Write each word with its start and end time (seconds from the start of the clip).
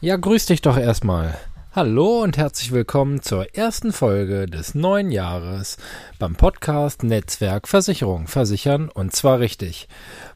Ja, 0.00 0.16
grüß 0.16 0.46
dich 0.46 0.62
doch 0.62 0.78
erstmal. 0.78 1.36
Hallo 1.72 2.22
und 2.22 2.36
herzlich 2.36 2.70
willkommen 2.70 3.20
zur 3.20 3.56
ersten 3.56 3.92
Folge 3.92 4.46
des 4.46 4.76
neuen 4.76 5.10
Jahres 5.10 5.76
beim 6.20 6.36
Podcast 6.36 7.02
Netzwerk 7.02 7.66
Versicherung 7.66 8.28
versichern 8.28 8.90
und 8.90 9.12
zwar 9.12 9.40
richtig. 9.40 9.88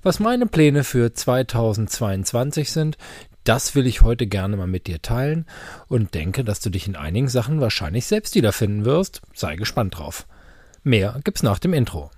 Was 0.03 0.19
meine 0.19 0.47
Pläne 0.47 0.83
für 0.83 1.15
2022 1.15 2.73
sind, 2.73 2.99
das 3.45 3.77
will 3.77 3.87
ich 3.87 4.03
heute 4.03 4.27
gerne 4.27 4.57
mal 4.57 4.67
mit 4.67 4.89
dir 4.89 5.01
teilen 5.01 5.47
und 5.87 6.13
denke, 6.13 6.43
dass 6.43 6.59
du 6.59 6.69
dich 6.69 6.89
in 6.89 6.97
einigen 6.97 7.29
Sachen 7.29 7.61
wahrscheinlich 7.61 8.07
selbst 8.07 8.35
wiederfinden 8.35 8.85
wirst. 8.85 9.23
Sei 9.33 9.55
gespannt 9.55 9.97
drauf. 9.97 10.27
Mehr 10.83 11.21
gibt's 11.23 11.45
nach 11.45 11.61
dem 11.61 11.73
Intro. 11.73 12.11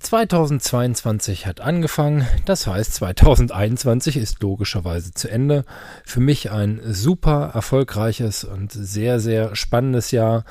2022 0.00 1.46
hat 1.46 1.60
angefangen, 1.60 2.26
das 2.44 2.68
heißt 2.68 2.94
2021 2.94 4.16
ist 4.16 4.40
logischerweise 4.40 5.12
zu 5.12 5.28
Ende. 5.28 5.64
Für 6.04 6.20
mich 6.20 6.52
ein 6.52 6.80
super 6.84 7.50
erfolgreiches 7.52 8.44
und 8.44 8.70
sehr, 8.70 9.18
sehr 9.18 9.56
spannendes 9.56 10.12
Jahr. 10.12 10.44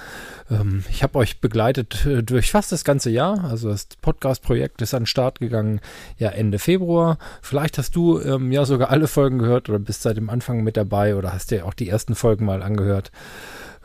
Ähm, 0.51 0.83
ich 0.89 1.01
habe 1.01 1.17
euch 1.17 1.39
begleitet 1.39 2.05
äh, 2.05 2.23
durch 2.23 2.51
fast 2.51 2.73
das 2.73 2.83
ganze 2.83 3.09
Jahr. 3.09 3.45
Also 3.45 3.69
das 3.69 3.87
Podcast-Projekt 4.01 4.81
ist 4.81 4.93
an 4.93 5.03
den 5.03 5.07
Start 5.07 5.39
gegangen 5.39 5.79
ja 6.17 6.29
Ende 6.29 6.59
Februar. 6.59 7.17
Vielleicht 7.41 7.77
hast 7.77 7.95
du 7.95 8.19
ähm, 8.19 8.51
ja 8.51 8.65
sogar 8.65 8.89
alle 8.89 9.07
Folgen 9.07 9.39
gehört 9.39 9.69
oder 9.69 9.79
bist 9.79 10.01
seit 10.01 10.17
dem 10.17 10.29
Anfang 10.29 10.63
mit 10.63 10.75
dabei 10.75 11.15
oder 11.15 11.33
hast 11.33 11.51
dir 11.51 11.65
auch 11.65 11.73
die 11.73 11.87
ersten 11.87 12.15
Folgen 12.15 12.45
mal 12.45 12.61
angehört. 12.61 13.11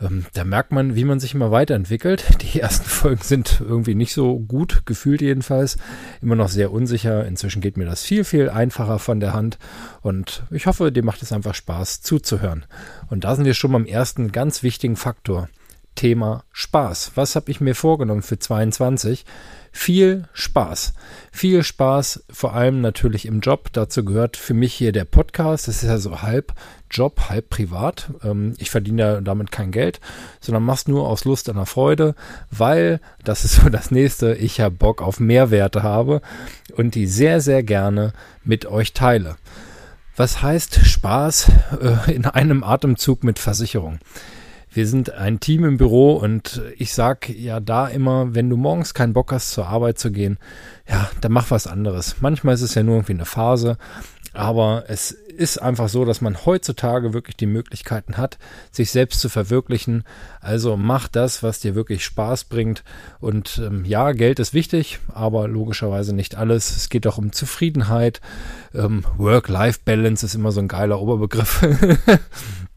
Ähm, 0.01 0.27
da 0.33 0.45
merkt 0.45 0.73
man, 0.73 0.97
wie 0.97 1.05
man 1.05 1.21
sich 1.21 1.35
immer 1.35 1.51
weiterentwickelt. 1.51 2.25
Die 2.43 2.61
ersten 2.61 2.89
Folgen 2.89 3.23
sind 3.23 3.61
irgendwie 3.61 3.95
nicht 3.95 4.13
so 4.13 4.39
gut, 4.39 4.83
gefühlt 4.87 5.21
jedenfalls. 5.21 5.77
Immer 6.21 6.37
noch 6.37 6.49
sehr 6.49 6.73
unsicher. 6.73 7.27
Inzwischen 7.27 7.61
geht 7.63 7.77
mir 7.77 7.85
das 7.85 8.03
viel, 8.03 8.25
viel 8.25 8.51
einfacher 8.51 8.99
von 8.99 9.21
der 9.21 9.33
Hand. 9.33 9.59
Und 10.01 10.45
ich 10.51 10.67
hoffe, 10.67 10.93
dir 10.93 11.05
macht 11.05 11.23
es 11.23 11.33
einfach 11.33 11.55
Spaß 11.55 12.03
zuzuhören. 12.03 12.65
Und 13.11 13.25
da 13.25 13.37
sind 13.37 13.45
wir 13.45 13.55
schon 13.55 13.73
beim 13.73 13.87
ersten 13.87 14.33
ganz 14.33 14.63
wichtigen 14.63 14.97
Faktor. 14.97 15.49
Thema 15.95 16.45
Spaß. 16.53 17.13
Was 17.15 17.37
habe 17.37 17.51
ich 17.51 17.61
mir 17.61 17.75
vorgenommen 17.75 18.23
für 18.23 18.39
22? 18.39 19.25
Viel 19.75 20.29
Spaß. 20.35 20.93
Viel 21.33 21.63
Spaß, 21.63 22.25
vor 22.31 22.55
allem 22.55 22.83
natürlich 22.83 23.25
im 23.25 23.41
Job. 23.41 23.71
Dazu 23.73 24.05
gehört 24.05 24.37
für 24.37 24.53
mich 24.53 24.75
hier 24.75 24.93
der 24.93 25.07
Podcast. 25.07 25.67
Das 25.67 25.83
ist 25.83 25.89
ja 25.89 25.99
so 25.99 26.21
halb 26.21 26.53
Job, 26.91 27.31
halb 27.31 27.49
privat. 27.49 28.11
Ähm, 28.23 28.55
ich 28.59 28.71
verdiene 28.71 29.03
ja 29.03 29.21
damit 29.23 29.51
kein 29.51 29.71
Geld, 29.71 30.01
sondern 30.41 30.63
mach's 30.63 30.89
nur 30.89 31.09
aus 31.09 31.25
Lust 31.25 31.49
an 31.49 31.57
der 31.57 31.67
Freude, 31.67 32.15
weil, 32.51 33.01
das 33.25 33.45
ist 33.45 33.57
so 33.57 33.71
das 33.71 33.91
nächste, 33.91 34.35
ich 34.35 34.59
ja 34.59 34.69
Bock 34.69 35.01
auf 35.01 35.21
Mehrwerte 35.21 35.83
habe 35.83 36.21
und 36.77 36.95
die 36.95 37.07
sehr, 37.07 37.41
sehr 37.41 37.63
gerne 37.63 38.13
mit 38.45 38.67
euch 38.67 38.93
teile. 38.93 39.37
Was 40.17 40.43
heißt 40.43 40.85
Spaß 40.85 41.51
äh, 41.81 42.13
in 42.13 42.27
einem 42.27 42.63
Atemzug 42.63 43.25
mit 43.25 43.39
Versicherung? 43.39 43.99
Wir 44.75 44.87
sind 44.87 45.13
ein 45.13 45.39
Team 45.39 45.65
im 45.65 45.77
Büro 45.77 46.15
und 46.15 46.63
ich 46.79 46.95
sag 46.95 47.29
ja 47.29 47.61
da 47.61 47.89
immer, 47.89 48.35
wenn 48.35 48.49
du 48.49 48.57
morgens 48.57 48.95
keinen 48.95 49.13
Bock 49.13 49.31
hast, 49.31 49.51
zur 49.51 49.67
Arbeit 49.67 49.99
zu 49.99 50.11
gehen, 50.11 50.39
ja, 50.89 51.11
dann 51.21 51.33
mach 51.33 51.51
was 51.51 51.67
anderes. 51.67 52.17
Manchmal 52.21 52.55
ist 52.55 52.63
es 52.63 52.75
ja 52.75 52.83
nur 52.83 52.97
irgendwie 52.97 53.13
eine 53.13 53.27
Phase, 53.27 53.77
aber 54.33 54.85
es 54.89 55.11
ist 55.11 55.61
einfach 55.61 55.91
so, 55.91 56.07
dass 56.07 56.23
man 56.23 56.47
heutzutage 56.47 57.13
wirklich 57.13 57.37
die 57.37 57.47
Möglichkeiten 57.47 58.17
hat, 58.17 58.39
sich 58.71 58.91
selbst 58.91 59.21
zu 59.21 59.29
verwirklichen. 59.29 60.05
Also 60.41 60.79
mach 60.79 61.07
das, 61.09 61.43
was 61.43 61.61
dir 61.61 61.75
wirklich 61.75 62.03
Spaß 62.05 62.45
bringt. 62.45 62.83
Und 63.21 63.61
ähm, 63.63 63.85
ja, 63.85 64.13
Geld 64.13 64.39
ist 64.39 64.55
wichtig, 64.55 65.01
aber 65.13 65.49
logischerweise 65.49 66.15
nicht 66.15 66.35
alles. 66.35 66.75
Es 66.75 66.89
geht 66.89 67.07
auch 67.07 67.19
um 67.19 67.33
Zufriedenheit. 67.33 68.23
Ähm, 68.75 69.05
Work-Life-Balance 69.19 70.25
ist 70.25 70.35
immer 70.35 70.53
so 70.53 70.61
ein 70.61 70.69
geiler 70.69 71.01
Oberbegriff. 71.01 71.63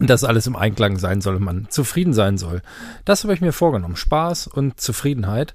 dass 0.00 0.24
alles 0.24 0.46
im 0.46 0.56
Einklang 0.56 0.98
sein 0.98 1.20
soll, 1.20 1.38
man 1.40 1.66
zufrieden 1.70 2.12
sein 2.12 2.38
soll. 2.38 2.62
Das 3.04 3.24
habe 3.24 3.34
ich 3.34 3.40
mir 3.40 3.52
vorgenommen. 3.52 3.96
Spaß 3.96 4.46
und 4.46 4.80
Zufriedenheit. 4.80 5.54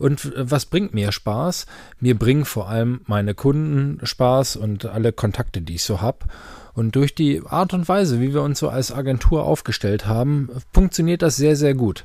Und 0.00 0.24
äh, 0.24 0.50
was 0.50 0.66
bringt 0.66 0.94
mir 0.94 1.12
Spaß? 1.12 1.66
Mir 2.00 2.18
bringen 2.18 2.44
vor 2.44 2.68
allem 2.68 3.02
meine 3.06 3.34
Kunden 3.34 4.00
Spaß 4.04 4.56
und 4.56 4.86
alle 4.86 5.12
Kontakte, 5.12 5.60
die 5.60 5.76
ich 5.76 5.84
so 5.84 6.00
habe. 6.00 6.18
Und 6.72 6.96
durch 6.96 7.14
die 7.14 7.42
Art 7.44 7.74
und 7.74 7.88
Weise, 7.88 8.20
wie 8.20 8.32
wir 8.32 8.42
uns 8.42 8.58
so 8.58 8.68
als 8.68 8.92
Agentur 8.92 9.44
aufgestellt 9.44 10.06
haben, 10.06 10.48
funktioniert 10.72 11.20
das 11.20 11.36
sehr, 11.36 11.56
sehr 11.56 11.74
gut. 11.74 12.04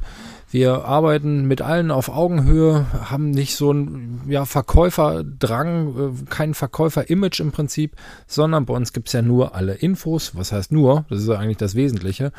Wir 0.52 0.86
arbeiten 0.86 1.46
mit 1.48 1.62
allen 1.62 1.92
auf 1.92 2.10
Augenhöhe, 2.10 2.86
haben 3.10 3.32
nicht 3.32 3.56
so 3.56 3.72
ein 3.72 4.22
ja, 4.28 4.46
Verkäuferdrang, 4.46 5.88
äh, 5.88 6.26
kein 6.30 6.54
Verkäufer-Image 6.54 7.40
im 7.40 7.52
Prinzip, 7.52 7.96
sondern 8.28 8.66
bei 8.66 8.74
uns 8.74 8.94
gibt 8.94 9.08
es 9.08 9.14
ja 9.14 9.22
nur 9.22 9.56
alle 9.56 9.74
Infos, 9.74 10.36
was 10.36 10.52
heißt 10.52 10.72
nur, 10.72 11.06
das 11.10 11.22
ist 11.22 11.30
eigentlich 11.30 11.58
das 11.58 11.76
Wesentliche, 11.76 12.32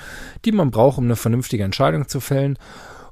die 0.44 0.52
man 0.52 0.70
braucht, 0.70 0.98
um 0.98 1.04
eine 1.04 1.16
vernünftige 1.16 1.64
Entscheidung 1.64 2.08
zu 2.08 2.20
fällen. 2.20 2.58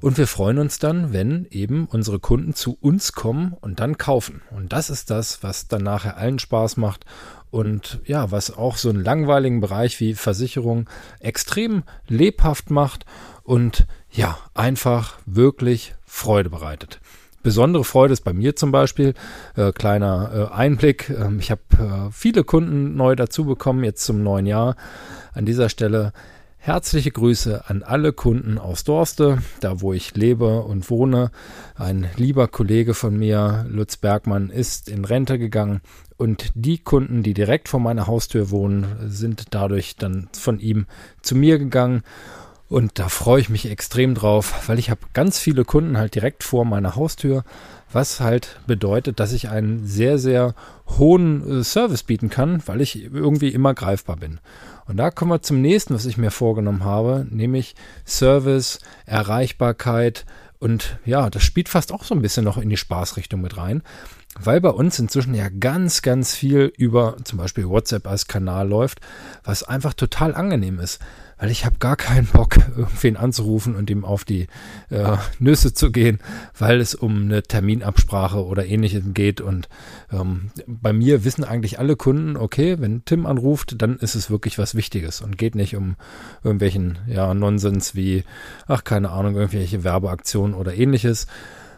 Und 0.05 0.19
wir 0.19 0.27
freuen 0.27 0.59
uns 0.59 0.77
dann, 0.77 1.13
wenn 1.13 1.47
eben 1.49 1.87
unsere 1.87 2.19
Kunden 2.19 2.53
zu 2.53 2.77
uns 2.79 3.13
kommen 3.13 3.57
und 3.59 3.79
dann 3.79 3.97
kaufen. 3.97 4.43
Und 4.51 4.71
das 4.71 4.91
ist 4.91 5.09
das, 5.09 5.41
was 5.41 5.67
dann 5.67 5.81
nachher 5.81 6.15
allen 6.15 6.37
Spaß 6.37 6.77
macht 6.77 7.05
und 7.49 7.99
ja, 8.05 8.29
was 8.29 8.55
auch 8.55 8.77
so 8.77 8.89
einen 8.89 9.03
langweiligen 9.03 9.61
Bereich 9.61 9.99
wie 9.99 10.13
Versicherung 10.13 10.87
extrem 11.19 11.81
lebhaft 12.07 12.69
macht 12.69 13.07
und 13.41 13.87
ja, 14.11 14.37
einfach 14.53 15.17
wirklich 15.25 15.95
Freude 16.05 16.51
bereitet. 16.51 16.99
Besondere 17.41 17.83
Freude 17.83 18.13
ist 18.13 18.21
bei 18.21 18.33
mir 18.33 18.55
zum 18.55 18.71
Beispiel, 18.71 19.15
äh, 19.55 19.71
kleiner 19.71 20.49
äh, 20.51 20.53
Einblick, 20.53 21.09
ähm, 21.09 21.39
ich 21.39 21.49
habe 21.49 21.61
äh, 21.79 22.11
viele 22.11 22.43
Kunden 22.43 22.95
neu 22.95 23.15
dazu 23.15 23.45
bekommen, 23.45 23.83
jetzt 23.83 24.05
zum 24.05 24.21
neuen 24.21 24.45
Jahr. 24.45 24.75
An 25.33 25.47
dieser 25.47 25.67
Stelle 25.67 26.13
Herzliche 26.65 27.11
Grüße 27.11 27.69
an 27.69 27.83
alle 27.83 28.11
Kunden 28.11 28.57
aus 28.57 28.83
Dorste, 28.83 29.37
da 29.59 29.81
wo 29.81 29.93
ich 29.93 30.15
lebe 30.15 30.63
und 30.63 30.89
wohne. 30.89 31.29
Ein 31.75 32.09
lieber 32.15 32.47
Kollege 32.47 32.95
von 32.95 33.15
mir, 33.15 33.67
Lutz 33.69 33.97
Bergmann, 33.97 34.49
ist 34.49 34.89
in 34.89 35.05
Rente 35.05 35.37
gegangen 35.37 35.81
und 36.17 36.49
die 36.55 36.79
Kunden, 36.79 37.21
die 37.21 37.35
direkt 37.35 37.69
vor 37.69 37.79
meiner 37.79 38.07
Haustür 38.07 38.49
wohnen, 38.49 38.95
sind 39.05 39.53
dadurch 39.53 39.95
dann 39.95 40.27
von 40.33 40.59
ihm 40.59 40.87
zu 41.21 41.35
mir 41.35 41.59
gegangen. 41.59 42.01
Und 42.67 42.97
da 42.97 43.09
freue 43.09 43.41
ich 43.41 43.49
mich 43.49 43.69
extrem 43.69 44.15
drauf, 44.15 44.67
weil 44.67 44.79
ich 44.79 44.89
habe 44.89 45.01
ganz 45.13 45.37
viele 45.37 45.65
Kunden 45.65 45.99
halt 45.99 46.15
direkt 46.15 46.43
vor 46.43 46.65
meiner 46.65 46.95
Haustür, 46.95 47.43
was 47.91 48.21
halt 48.21 48.59
bedeutet, 48.65 49.19
dass 49.19 49.33
ich 49.33 49.49
einen 49.49 49.85
sehr, 49.85 50.17
sehr 50.17 50.55
hohen 50.97 51.59
äh, 51.59 51.63
Service 51.63 52.01
bieten 52.01 52.31
kann, 52.31 52.63
weil 52.65 52.81
ich 52.81 53.03
irgendwie 53.03 53.49
immer 53.49 53.75
greifbar 53.75 54.17
bin. 54.17 54.39
Und 54.87 54.97
da 54.97 55.09
kommen 55.11 55.31
wir 55.31 55.41
zum 55.41 55.61
nächsten, 55.61 55.93
was 55.93 56.05
ich 56.05 56.17
mir 56.17 56.31
vorgenommen 56.31 56.83
habe, 56.83 57.25
nämlich 57.29 57.75
Service, 58.05 58.79
Erreichbarkeit 59.05 60.25
und 60.59 60.99
ja, 61.05 61.29
das 61.29 61.43
spielt 61.43 61.69
fast 61.69 61.91
auch 61.91 62.03
so 62.03 62.15
ein 62.15 62.21
bisschen 62.21 62.45
noch 62.45 62.57
in 62.57 62.69
die 62.69 62.77
Spaßrichtung 62.77 63.41
mit 63.41 63.57
rein, 63.57 63.83
weil 64.39 64.61
bei 64.61 64.69
uns 64.69 64.99
inzwischen 64.99 65.33
ja 65.33 65.49
ganz, 65.49 66.01
ganz 66.01 66.35
viel 66.35 66.71
über 66.77 67.17
zum 67.23 67.37
Beispiel 67.37 67.67
WhatsApp 67.67 68.07
als 68.07 68.27
Kanal 68.27 68.67
läuft, 68.67 68.99
was 69.43 69.63
einfach 69.63 69.93
total 69.93 70.35
angenehm 70.35 70.79
ist 70.79 70.99
weil 71.37 71.51
ich 71.51 71.65
habe 71.65 71.77
gar 71.79 71.95
keinen 71.95 72.27
Bock, 72.27 72.57
irgendwen 72.77 73.17
anzurufen 73.17 73.75
und 73.75 73.89
ihm 73.89 74.05
auf 74.05 74.23
die 74.23 74.47
äh, 74.89 75.17
Nüsse 75.39 75.73
zu 75.73 75.91
gehen, 75.91 76.19
weil 76.57 76.79
es 76.79 76.95
um 76.95 77.23
eine 77.23 77.43
Terminabsprache 77.43 78.43
oder 78.43 78.65
ähnliches 78.65 79.03
geht. 79.13 79.41
Und 79.41 79.67
ähm, 80.11 80.51
bei 80.65 80.93
mir 80.93 81.23
wissen 81.23 81.43
eigentlich 81.43 81.79
alle 81.79 81.95
Kunden, 81.95 82.37
okay, 82.37 82.77
wenn 82.79 83.03
Tim 83.05 83.25
anruft, 83.25 83.81
dann 83.81 83.97
ist 83.97 84.15
es 84.15 84.29
wirklich 84.29 84.57
was 84.57 84.75
Wichtiges 84.75 85.21
und 85.21 85.37
geht 85.37 85.55
nicht 85.55 85.75
um 85.75 85.95
irgendwelchen 86.43 86.99
ja, 87.07 87.33
Nonsens 87.33 87.95
wie, 87.95 88.23
ach, 88.67 88.83
keine 88.83 89.09
Ahnung, 89.11 89.35
irgendwelche 89.35 89.83
Werbeaktionen 89.83 90.55
oder 90.55 90.73
ähnliches. 90.73 91.27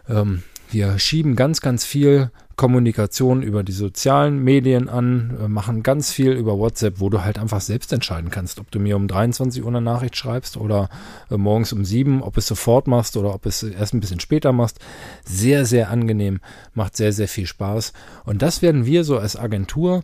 Ähm, 0.08 0.44
wir 0.70 1.00
schieben 1.00 1.36
ganz, 1.36 1.62
ganz 1.62 1.86
viel 1.86 2.30
Kommunikation 2.58 3.44
über 3.44 3.64
die 3.64 3.72
sozialen 3.72 4.44
Medien 4.44 4.90
an, 4.90 5.38
äh, 5.40 5.48
machen 5.48 5.84
ganz 5.84 6.12
viel 6.12 6.32
über 6.32 6.58
WhatsApp, 6.58 7.00
wo 7.00 7.10
du 7.10 7.24
halt 7.24 7.38
einfach 7.38 7.62
selbst 7.62 7.94
entscheiden 7.94 8.32
kannst, 8.32 8.60
ob 8.60 8.72
du 8.72 8.80
mir 8.80 8.96
um 8.96 9.08
23 9.08 9.62
Uhr 9.62 9.70
eine 9.70 9.80
Nachricht 9.80 10.18
schreibst 10.18 10.58
oder 10.58 10.90
äh, 11.30 11.38
morgens 11.38 11.72
um 11.72 11.86
7, 11.86 12.24
ob 12.24 12.36
es 12.36 12.48
sofort 12.48 12.88
machst 12.88 13.16
oder 13.16 13.34
ob 13.36 13.46
es 13.46 13.62
erst 13.62 13.94
ein 13.94 14.00
bisschen 14.00 14.20
später 14.20 14.54
machst. 14.54 14.80
Sehr, 15.24 15.66
sehr 15.66 15.92
angenehm, 15.92 16.40
macht 16.74 16.98
sehr, 16.98 17.14
sehr 17.14 17.28
viel 17.28 17.46
Spaß. 17.46 17.94
Und 18.26 18.42
das 18.42 18.64
werden 18.64 18.88
wir 18.88 19.04
so 19.04 19.20
als 19.20 19.36
Agentur 19.36 20.04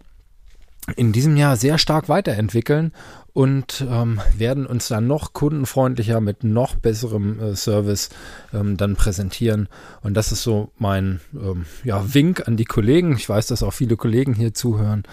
in 0.95 1.13
diesem 1.13 1.37
Jahr 1.37 1.55
sehr 1.55 1.77
stark 1.77 2.09
weiterentwickeln 2.09 2.91
und 3.31 3.85
ähm, 3.89 4.21
werden 4.37 4.65
uns 4.65 4.89
dann 4.89 5.07
noch 5.07 5.33
kundenfreundlicher 5.33 6.19
mit 6.21 6.43
noch 6.43 6.75
besserem 6.75 7.39
äh, 7.39 7.55
Service 7.55 8.09
ähm, 8.53 8.77
dann 8.77 8.95
präsentieren. 8.95 9.69
Und 10.01 10.13
das 10.15 10.31
ist 10.31 10.43
so 10.43 10.71
mein 10.77 11.19
ähm, 11.33 11.65
ja, 11.83 12.13
Wink 12.13 12.47
an 12.47 12.57
die 12.57 12.65
Kollegen. 12.65 13.15
Ich 13.15 13.27
weiß, 13.27 13.47
dass 13.47 13.63
auch 13.63 13.73
viele 13.73 13.95
Kollegen 13.95 14.33
hier 14.33 14.53
zuhören. 14.53 15.03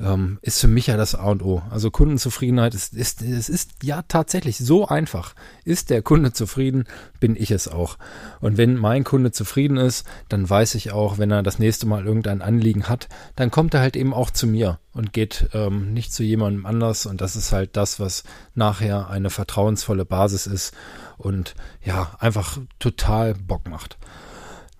Ähm, 0.00 0.38
ist 0.42 0.60
für 0.60 0.68
mich 0.68 0.86
ja 0.86 0.96
das 0.96 1.14
A 1.14 1.26
und 1.26 1.42
O. 1.42 1.62
Also 1.70 1.90
Kundenzufriedenheit 1.90 2.74
ist, 2.74 2.94
ist, 2.94 3.22
es 3.22 3.48
ist 3.48 3.70
ja 3.82 4.02
tatsächlich 4.02 4.58
so 4.58 4.88
einfach. 4.88 5.34
Ist 5.64 5.90
der 5.90 6.02
Kunde 6.02 6.32
zufrieden, 6.32 6.84
bin 7.20 7.36
ich 7.36 7.50
es 7.50 7.68
auch. 7.68 7.98
Und 8.40 8.56
wenn 8.56 8.76
mein 8.76 9.04
Kunde 9.04 9.30
zufrieden 9.32 9.76
ist, 9.76 10.06
dann 10.28 10.48
weiß 10.48 10.74
ich 10.74 10.92
auch, 10.92 11.18
wenn 11.18 11.30
er 11.30 11.42
das 11.42 11.58
nächste 11.58 11.86
Mal 11.86 12.06
irgendein 12.06 12.42
Anliegen 12.42 12.88
hat, 12.88 13.08
dann 13.36 13.50
kommt 13.50 13.74
er 13.74 13.80
halt 13.80 13.96
eben 13.96 14.14
auch 14.14 14.30
zu 14.30 14.46
mir 14.46 14.78
und 14.92 15.12
geht 15.12 15.50
ähm, 15.52 15.92
nicht 15.92 16.12
zu 16.12 16.22
jemandem 16.22 16.66
anders. 16.66 17.06
Und 17.06 17.20
das 17.20 17.36
ist 17.36 17.52
halt 17.52 17.76
das, 17.76 18.00
was 18.00 18.24
nachher 18.54 19.10
eine 19.10 19.30
vertrauensvolle 19.30 20.04
Basis 20.04 20.46
ist 20.46 20.74
und 21.18 21.54
ja, 21.84 22.16
einfach 22.18 22.58
total 22.78 23.34
Bock 23.34 23.68
macht. 23.68 23.98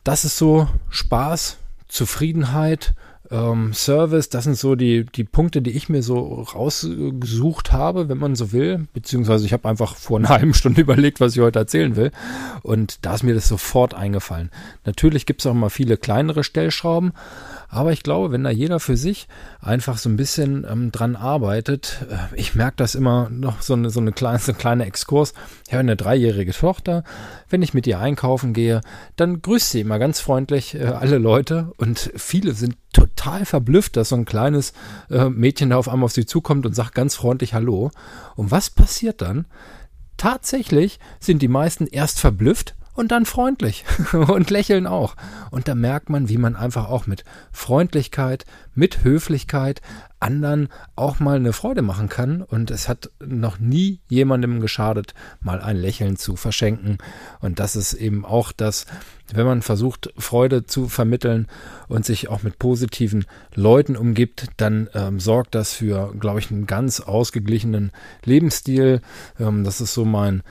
Das 0.02 0.24
ist 0.24 0.38
so 0.38 0.66
Spaß, 0.88 1.58
Zufriedenheit, 1.88 2.94
ähm, 3.30 3.72
Service, 3.72 4.28
das 4.28 4.44
sind 4.44 4.56
so 4.56 4.74
die, 4.74 5.04
die 5.04 5.24
Punkte, 5.24 5.62
die 5.62 5.70
ich 5.70 5.88
mir 5.88 6.02
so 6.02 6.42
rausgesucht 6.42 7.70
habe, 7.70 8.08
wenn 8.08 8.18
man 8.18 8.34
so 8.34 8.52
will. 8.52 8.88
Beziehungsweise 8.92 9.46
ich 9.46 9.52
habe 9.52 9.68
einfach 9.68 9.96
vor 9.96 10.18
einer 10.18 10.28
halben 10.30 10.54
Stunde 10.54 10.80
überlegt, 10.80 11.20
was 11.20 11.34
ich 11.36 11.40
heute 11.40 11.60
erzählen 11.60 11.94
will. 11.96 12.10
Und 12.62 13.04
da 13.04 13.14
ist 13.14 13.22
mir 13.22 13.34
das 13.34 13.46
sofort 13.46 13.94
eingefallen. 13.94 14.50
Natürlich 14.84 15.26
gibt 15.26 15.40
es 15.40 15.46
auch 15.46 15.54
mal 15.54 15.70
viele 15.70 15.96
kleinere 15.96 16.42
Stellschrauben, 16.42 17.12
aber 17.68 17.92
ich 17.92 18.02
glaube, 18.02 18.32
wenn 18.32 18.42
da 18.42 18.50
jeder 18.50 18.80
für 18.80 18.96
sich 18.96 19.28
einfach 19.60 19.96
so 19.96 20.08
ein 20.08 20.16
bisschen 20.16 20.66
ähm, 20.68 20.90
dran 20.90 21.14
arbeitet, 21.14 22.04
äh, 22.10 22.34
ich 22.34 22.56
merke 22.56 22.76
das 22.78 22.96
immer 22.96 23.30
noch 23.30 23.62
so 23.62 23.74
eine, 23.74 23.90
so 23.90 24.00
eine 24.00 24.10
kleine, 24.10 24.40
so 24.40 24.52
ein 24.52 24.58
kleiner 24.58 24.86
Exkurs. 24.86 25.34
Ich 25.68 25.72
habe 25.72 25.80
eine 25.80 25.94
dreijährige 25.94 26.52
Tochter. 26.52 27.04
Wenn 27.48 27.62
ich 27.62 27.74
mit 27.74 27.86
ihr 27.86 28.00
einkaufen 28.00 28.54
gehe, 28.54 28.80
dann 29.14 29.40
grüßt 29.40 29.70
sie 29.70 29.80
immer 29.80 30.00
ganz 30.00 30.18
freundlich 30.18 30.74
äh, 30.74 30.84
alle 30.86 31.18
Leute 31.18 31.72
und 31.76 32.10
viele 32.16 32.54
sind 32.54 32.74
total 33.00 33.44
verblüfft, 33.46 33.96
dass 33.96 34.10
so 34.10 34.16
ein 34.16 34.24
kleines 34.24 34.72
äh, 35.10 35.28
Mädchen 35.28 35.70
da 35.70 35.76
auf 35.76 35.88
einmal 35.88 36.04
auf 36.04 36.12
sie 36.12 36.26
zukommt 36.26 36.66
und 36.66 36.74
sagt 36.74 36.94
ganz 36.94 37.14
freundlich 37.14 37.54
Hallo. 37.54 37.90
Und 38.36 38.50
was 38.50 38.70
passiert 38.70 39.22
dann? 39.22 39.46
Tatsächlich 40.16 41.00
sind 41.18 41.40
die 41.40 41.48
meisten 41.48 41.86
erst 41.86 42.20
verblüfft 42.20 42.74
und 43.00 43.12
dann 43.12 43.24
freundlich 43.24 43.84
und 44.12 44.50
lächeln 44.50 44.86
auch. 44.86 45.16
Und 45.50 45.68
da 45.68 45.74
merkt 45.74 46.10
man, 46.10 46.28
wie 46.28 46.36
man 46.36 46.54
einfach 46.54 46.90
auch 46.90 47.06
mit 47.06 47.24
Freundlichkeit, 47.50 48.44
mit 48.74 49.02
Höflichkeit 49.02 49.80
anderen 50.20 50.68
auch 50.96 51.18
mal 51.18 51.36
eine 51.36 51.54
Freude 51.54 51.80
machen 51.80 52.10
kann. 52.10 52.42
Und 52.42 52.70
es 52.70 52.90
hat 52.90 53.10
noch 53.24 53.58
nie 53.58 54.00
jemandem 54.08 54.60
geschadet, 54.60 55.14
mal 55.40 55.62
ein 55.62 55.78
Lächeln 55.78 56.16
zu 56.16 56.36
verschenken. 56.36 56.98
Und 57.40 57.58
das 57.58 57.74
ist 57.74 57.94
eben 57.94 58.26
auch 58.26 58.52
das, 58.52 58.84
wenn 59.32 59.46
man 59.46 59.62
versucht, 59.62 60.12
Freude 60.18 60.66
zu 60.66 60.88
vermitteln 60.88 61.46
und 61.88 62.04
sich 62.04 62.28
auch 62.28 62.42
mit 62.42 62.58
positiven 62.58 63.24
Leuten 63.54 63.96
umgibt, 63.96 64.48
dann 64.58 64.90
ähm, 64.92 65.20
sorgt 65.20 65.54
das 65.54 65.72
für, 65.72 66.14
glaube 66.20 66.40
ich, 66.40 66.50
einen 66.50 66.66
ganz 66.66 67.00
ausgeglichenen 67.00 67.92
Lebensstil. 68.26 69.00
Ähm, 69.38 69.64
das 69.64 69.80
ist 69.80 69.94
so 69.94 70.04
mein 70.04 70.42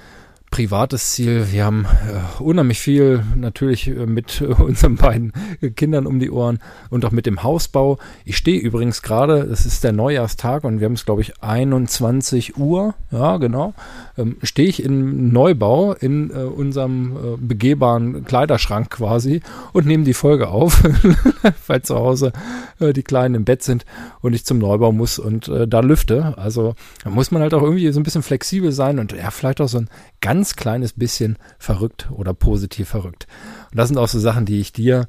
privates 0.50 1.12
Ziel. 1.12 1.48
Wir 1.52 1.66
haben 1.66 1.86
äh, 1.86 2.42
unheimlich 2.42 2.80
viel 2.80 3.24
natürlich 3.36 3.88
äh, 3.88 4.06
mit 4.06 4.42
äh, 4.42 4.46
unseren 4.46 4.96
beiden 4.96 5.34
Kindern 5.76 6.06
um 6.06 6.20
die 6.20 6.32
Ohren 6.32 6.60
und 6.90 7.06
auch 7.06 7.12
mit 7.12 7.26
dem 7.26 7.44
Hausbau. 7.44 7.98
Ich 8.26 8.38
stehe 8.38 8.60
übrigens 8.60 9.02
gerade, 9.02 9.40
es 9.40 9.66
ist 9.66 9.84
der 9.84 9.92
Neujahrstag 9.92 10.64
und 10.64 10.80
wir 10.80 10.86
haben 10.86 10.94
es, 10.94 11.06
glaube 11.06 11.22
ich, 11.22 11.42
21 11.42 12.58
Uhr, 12.58 12.96
ja 13.12 13.38
genau, 13.38 13.74
ähm, 14.18 14.38
stehe 14.44 14.68
ich 14.68 14.84
im 14.84 15.32
Neubau 15.32 15.94
in 15.94 16.32
äh, 16.32 16.44
unserem 16.44 17.12
äh, 17.12 17.38
begehbaren 17.38 18.26
Kleiderschrank 18.26 18.90
quasi 18.90 19.42
und 19.74 19.86
nehme 19.86 20.04
die 20.04 20.14
Folge 20.14 20.50
auf, 20.50 20.84
weil 21.68 21.82
zu 21.84 21.96
Hause 21.96 22.34
äh, 22.80 22.94
die 22.94 23.04
Kleinen 23.04 23.36
im 23.36 23.46
Bett 23.46 23.64
sind 23.64 23.86
und 24.22 24.34
ich 24.34 24.46
zum 24.46 24.58
Neubau 24.58 24.92
muss 24.92 25.20
und 25.20 25.50
da 25.50 25.80
lüfte. 25.80 26.38
Also 26.38 26.76
da 27.04 27.10
muss 27.10 27.32
man 27.32 27.42
halt 27.42 27.54
auch 27.54 27.62
irgendwie 27.62 27.92
so 27.92 28.00
ein 28.00 28.04
bisschen 28.04 28.24
flexibel 28.24 28.72
sein 28.72 29.00
und 29.00 29.14
ja, 29.14 29.32
vielleicht 29.32 29.62
auch 29.62 29.68
so 29.68 29.80
ein 29.80 29.90
ganz 30.22 30.56
kleines 30.56 30.94
bisschen 30.94 31.38
verrückt 31.58 32.10
oder 32.12 32.34
positiv 32.34 32.90
verrückt. 32.90 33.28
Und 33.72 33.78
das 33.78 33.88
sind 33.88 33.98
auch 33.98 34.08
so 34.08 34.20
Sachen, 34.20 34.46
die 34.46 34.60
ich 34.60 34.74
dir 34.74 35.08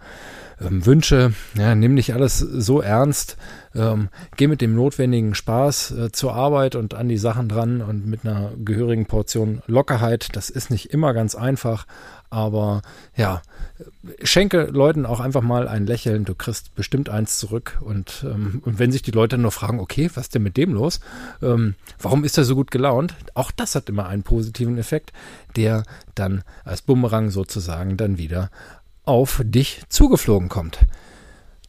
ähm, 0.60 0.84
wünsche. 0.84 1.32
Ja, 1.54 1.74
nimm 1.74 1.94
nicht 1.94 2.14
alles 2.14 2.38
so 2.38 2.80
ernst. 2.80 3.36
Ähm, 3.74 4.08
geh 4.36 4.48
mit 4.48 4.60
dem 4.60 4.74
notwendigen 4.74 5.34
Spaß 5.34 5.92
äh, 5.92 6.12
zur 6.12 6.34
Arbeit 6.34 6.74
und 6.74 6.94
an 6.94 7.08
die 7.08 7.18
Sachen 7.18 7.48
dran 7.48 7.82
und 7.82 8.06
mit 8.06 8.24
einer 8.24 8.50
gehörigen 8.64 9.06
Portion 9.06 9.62
Lockerheit. 9.66 10.28
Das 10.34 10.50
ist 10.50 10.70
nicht 10.70 10.92
immer 10.92 11.14
ganz 11.14 11.36
einfach, 11.36 11.86
aber 12.30 12.82
ja, 13.16 13.42
schenke 14.22 14.64
Leuten 14.64 15.06
auch 15.06 15.20
einfach 15.20 15.42
mal 15.42 15.68
ein 15.68 15.86
Lächeln. 15.86 16.24
Du 16.24 16.34
kriegst 16.34 16.74
bestimmt 16.74 17.08
eins 17.08 17.38
zurück. 17.38 17.78
Und, 17.80 18.24
ähm, 18.24 18.60
und 18.64 18.78
wenn 18.78 18.92
sich 18.92 19.02
die 19.02 19.10
Leute 19.12 19.38
nur 19.38 19.52
fragen, 19.52 19.80
okay, 19.80 20.10
was 20.14 20.26
ist 20.26 20.34
denn 20.34 20.42
mit 20.42 20.56
dem 20.56 20.74
los? 20.74 21.00
Ähm, 21.40 21.74
warum 22.00 22.24
ist 22.24 22.38
er 22.38 22.44
so 22.44 22.54
gut 22.54 22.70
gelaunt? 22.70 23.14
Auch 23.34 23.50
das 23.50 23.74
hat 23.74 23.88
immer 23.88 24.06
einen 24.06 24.24
positiven 24.24 24.78
Effekt, 24.78 25.12
der 25.56 25.84
dann 26.14 26.42
als 26.64 26.82
Bumerang 26.82 27.30
sozusagen 27.30 27.96
dann 27.96 28.18
wieder 28.18 28.50
auf 29.04 29.42
dich 29.44 29.82
zugeflogen 29.88 30.48
kommt. 30.48 30.78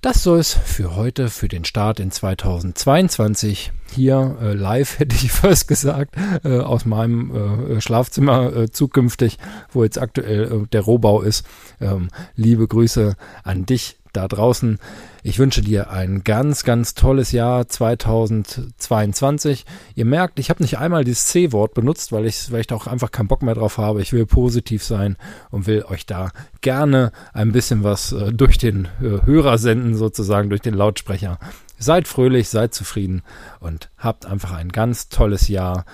Das 0.01 0.23
soll 0.23 0.39
es 0.39 0.53
für 0.55 0.95
heute, 0.95 1.29
für 1.29 1.47
den 1.47 1.63
Start 1.63 1.99
in 1.99 2.09
2022 2.09 3.71
hier 3.91 4.35
äh, 4.41 4.53
live, 4.53 4.97
hätte 4.99 5.15
ich 5.15 5.31
fast 5.31 5.67
gesagt, 5.67 6.15
äh, 6.43 6.57
aus 6.57 6.85
meinem 6.85 7.75
äh, 7.75 7.81
Schlafzimmer 7.81 8.55
äh, 8.55 8.71
zukünftig, 8.71 9.37
wo 9.71 9.83
jetzt 9.83 10.01
aktuell 10.01 10.63
äh, 10.63 10.67
der 10.71 10.81
Rohbau 10.81 11.21
ist. 11.21 11.45
Ähm, 11.79 12.09
liebe 12.35 12.67
Grüße 12.67 13.15
an 13.43 13.67
dich, 13.67 13.99
da 14.13 14.27
draußen. 14.27 14.79
Ich 15.23 15.39
wünsche 15.39 15.61
dir 15.61 15.91
ein 15.91 16.23
ganz, 16.23 16.63
ganz 16.63 16.93
tolles 16.93 17.31
Jahr 17.31 17.67
2022. 17.67 19.65
Ihr 19.95 20.05
merkt, 20.05 20.39
ich 20.39 20.49
habe 20.49 20.63
nicht 20.63 20.77
einmal 20.77 21.03
dieses 21.03 21.27
C-Wort 21.27 21.73
benutzt, 21.73 22.11
weil 22.11 22.25
ich, 22.25 22.51
weil 22.51 22.61
ich 22.61 22.67
da 22.67 22.75
auch 22.75 22.87
einfach 22.87 23.11
keinen 23.11 23.27
Bock 23.27 23.43
mehr 23.43 23.55
drauf 23.55 23.77
habe. 23.77 24.01
Ich 24.01 24.13
will 24.13 24.25
positiv 24.25 24.83
sein 24.83 25.17
und 25.49 25.67
will 25.67 25.83
euch 25.83 26.05
da 26.05 26.31
gerne 26.61 27.11
ein 27.33 27.51
bisschen 27.51 27.83
was 27.83 28.11
äh, 28.11 28.31
durch 28.33 28.57
den 28.57 28.85
äh, 29.01 29.25
Hörer 29.25 29.57
senden, 29.57 29.95
sozusagen 29.95 30.49
durch 30.49 30.61
den 30.61 30.73
Lautsprecher. 30.73 31.39
Seid 31.77 32.07
fröhlich, 32.07 32.49
seid 32.49 32.73
zufrieden 32.73 33.23
und 33.59 33.89
habt 33.97 34.25
einfach 34.25 34.51
ein 34.51 34.69
ganz 34.69 35.09
tolles 35.09 35.47
Jahr. 35.47 35.85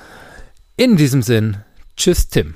In 0.76 0.98
diesem 0.98 1.22
Sinn, 1.22 1.58
tschüss 1.96 2.28
Tim. 2.28 2.56